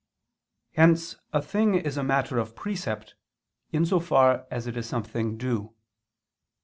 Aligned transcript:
Hence 0.71 1.15
a 1.31 1.43
thing 1.43 1.75
is 1.75 1.95
a 1.95 2.03
matter 2.03 2.39
of 2.39 2.55
precept, 2.55 3.13
in 3.71 3.85
so 3.85 3.99
far 3.99 4.47
as 4.49 4.65
it 4.65 4.75
is 4.75 4.89
something 4.89 5.37
due. 5.37 5.75